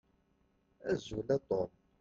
Azul 0.81 1.29
a 1.29 1.37
Tom. 1.47 1.69